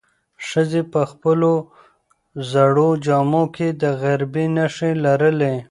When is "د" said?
3.81-3.83